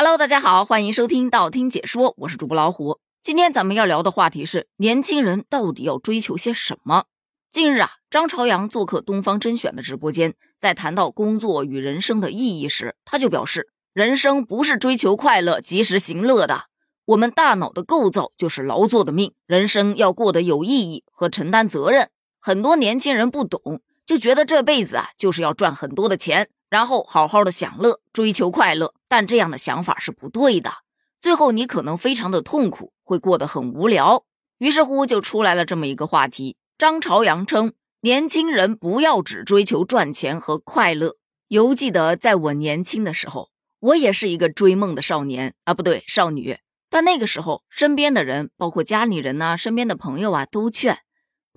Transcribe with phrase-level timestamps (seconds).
[0.00, 3.00] Hello，大家好，欢迎收听道听解说，我是主播老虎。
[3.20, 7.06] 今天咱们要聊的话题是年轻人到底要追求些什么？
[7.50, 16.66] 近日啊，张朝阳做客东方甄选的直播间，在谈到工作与人生的意义时，他就表示，人生不是追求快乐、及时行乐的。
[17.06, 22.08] 我们大脑的构造就是劳作的命，人生要过得有意义和承担责任。
[22.38, 26.48] 很多年轻人不懂，就觉得这辈子啊就是要赚很多的钱。
[26.70, 30.70] 然后好好的享乐，追求快乐，但这样的想法是不对的。
[31.18, 34.24] 最后你可能非常的痛苦，会过得很无聊。
[34.58, 41.16] 于是乎就出来了这么一个话题：张朝阳称，年轻人不要只追求赚钱和快乐。
[41.48, 43.48] 犹记得在我年轻的时候，
[43.80, 46.58] 我也是一个追梦的少年啊，不对，少女。
[46.90, 50.98] 但那个时候，身边的人，包括家里人呐，身边的朋友啊，都劝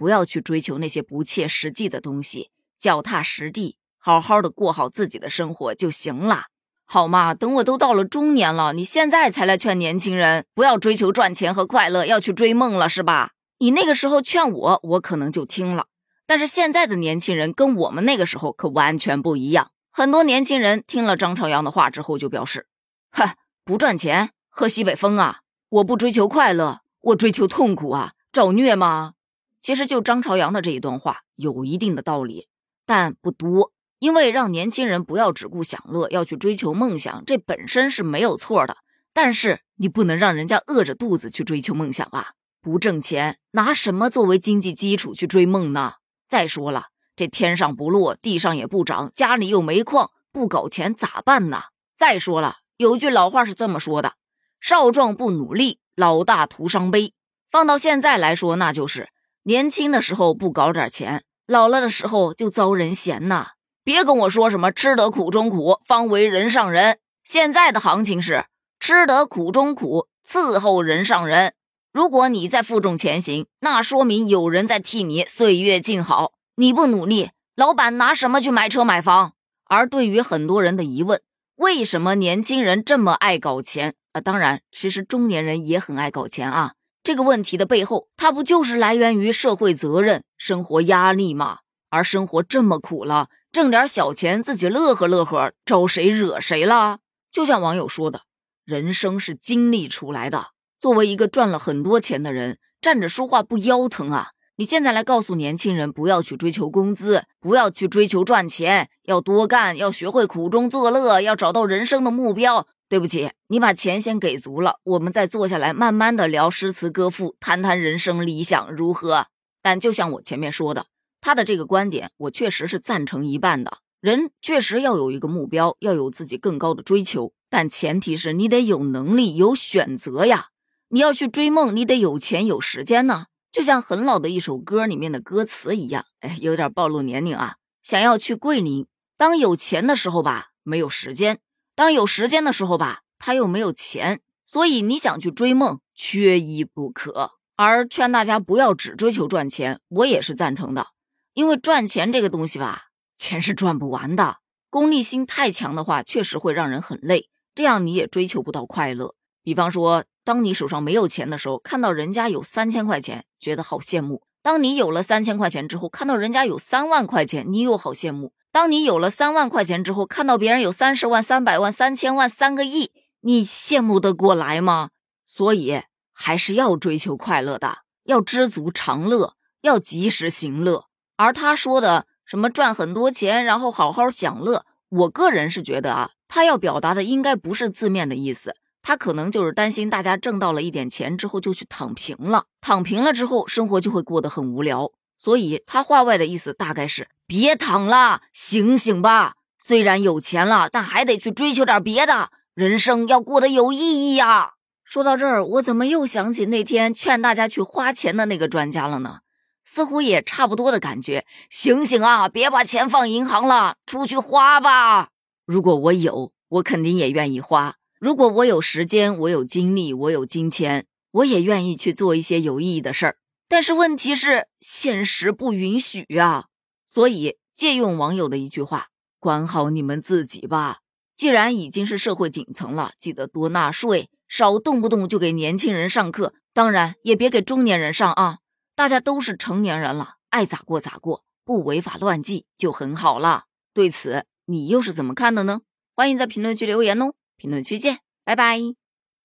[0.02, 3.78] 不要去追求那些不切实际的东西，脚踏实地。
[4.00, 6.46] 好好的过好自己的生活就行了，
[6.86, 7.36] 好吗？
[7.36, 13.34] 等我都到了中年了，你现在才来劝年轻人不要追求赚钱和快乐，要去追梦了，是吧？
[13.60, 15.86] 你那个时候劝我，我可能就听了。
[16.26, 19.70] 但是现在的年轻人跟我们那个时候可完全不一样。
[19.92, 22.66] 很多年轻人听了张朝阳的话之后，就表示
[23.14, 25.42] ：“哼，不赚钱喝西北风啊！
[25.70, 28.14] 我不追求快乐，我追求痛苦啊！
[28.32, 29.14] 找虐吗？”
[29.62, 32.48] 其实就张朝阳的这一段话有一定的道理，
[32.86, 33.72] 但不多。
[34.00, 38.78] 因为让年轻人不要只顾享乐，要去追求梦想，这本身是没有错的。
[39.14, 42.32] 但是你不能让人家饿着肚子去追求梦想啊！
[42.62, 45.96] 不挣钱，拿什么作为经济基础去追梦呢？
[46.28, 51.66] 再说了，这天上不落，地上也不长，家里又没矿，不搞钱咋办呢？
[51.96, 54.14] 再说了，有句老话是这么说的：
[54.60, 57.14] 少壮不努力，老大徒伤悲。
[57.48, 59.10] 放到现在来说，那就是
[59.44, 63.54] 年轻的时候不搞点钱，老了的时候就遭人嫌呐。
[63.84, 67.00] 别跟我说什么吃得苦中苦，方为人上人。
[67.24, 68.46] 现在的行情是
[68.80, 71.54] 吃得苦中苦，伺候人上人。
[71.92, 76.34] 如果你在负重前行，那说明有人在替你岁月静好。
[76.58, 79.34] 你不努力，老板拿什么去买车买房？
[79.66, 81.20] 而对于很多人的疑问，
[81.56, 84.22] 为什么年轻人这么爱搞钱啊？
[84.22, 86.74] 当然，其实中年人也很爱搞钱啊。
[87.04, 91.60] 这个问题的背后，它不就是来源于社会责任、生活压力吗？
[91.90, 93.30] 而生活这么苦了。
[93.52, 97.00] 挣点小钱自己乐呵乐呵，招谁惹谁了？
[97.32, 98.22] 就像网友说的，
[98.64, 100.52] 人生是经历出来的。
[100.80, 104.30] 作为一个赚了很多钱的人，站着说话不腰疼啊！
[104.58, 112.68] 你现在来告诉年轻人，不要去追求工资，不要去追求赚钱，要多干，要学会苦中作乐，要找到人生的目标。
[112.92, 119.28] 对不起，你把钱先给足了，我们再坐下来慢慢的聊诗词歌赋，谈谈人生理想如何？
[119.62, 120.88] 但就像我前面说的。
[121.22, 123.78] 他的这个观点，我确实是赞成一半的。
[124.02, 130.48] 人确实要有一个目标，要有自己更高的追求，但前提是你得有能力、有选择呀。
[130.90, 133.28] 你要去追梦，你得有钱、有时间呢。
[133.54, 137.56] 就像很老的一首歌里面的歌词一样，哎，有点暴露年龄啊。
[137.82, 138.86] 想要去桂林，
[139.16, 141.38] 当有钱的时候吧，没有时间；
[141.82, 144.22] 当有时间的时候吧，他又没有钱。
[144.46, 147.32] 所以你想去追梦，缺一不可。
[147.56, 150.90] 而劝大家不要只追求赚钱，我也是赞成的。
[151.34, 154.38] 因为赚钱这个东西吧，钱是赚不完的。
[154.70, 159.16] 功利心太强的话，确实会让人很累，这样你也追求不到快乐。
[159.42, 172.92] 比方说，当你手上没有钱的时候，看到人家有三千块钱，觉得好羡慕；当你有了三千块钱之后，看到人家有三万块钱，你又好羡慕；当你有了三万块钱之后，看到别人有三十万、三百万、三千万、三个亿，
[173.22, 174.90] 你羡慕得过来吗？
[175.26, 175.82] 所以
[176.12, 180.86] 还是要追求快乐的，要知足常乐，要及时行乐。
[181.16, 194.92] 而他说的什么赚很多钱，然后好好享乐，我个人是觉得啊，他要表达的应该不是字面的意思，他可能就是担心大家挣到了一点钱之后就去躺平了，躺平了之后生活就会过得很无聊，
[195.24, 204.54] 所以他话外的意思大概是别躺了，醒醒吧，虽然有钱了，但还得去追求点别的，人生要过得有意义呀。
[204.84, 209.20] 说到这儿，我怎么又想起那天劝大家去花钱的那个专家了呢？
[209.64, 211.28] 似乎也差不多的感觉。
[211.52, 215.10] 醒醒啊，别把钱放银行了，出去花吧。
[215.46, 217.76] 如果我有，我肯定也愿意花。
[218.00, 223.18] 如果我有时间，我有精力，我有金钱，我也愿意去做一些有意义的事儿。
[223.52, 226.46] 但是问题是，现实不允许啊。
[226.86, 228.88] 所以借用网友的一句话：
[229.20, 230.78] 管好你们自己吧。
[231.18, 236.34] 既然已经是社会顶层了，记得多纳税，少动不动就给年轻人上课。
[236.54, 238.38] 当然，也别给中年人上啊。
[238.74, 243.48] 大家都是成年人了，爱咋过咋过，不违法乱纪就很好了。
[243.74, 245.60] 对此，你又是怎么看的呢？
[245.94, 247.14] 欢迎在评论区留言哦。
[247.36, 248.00] 评论区见。
[248.24, 248.81] 拜拜。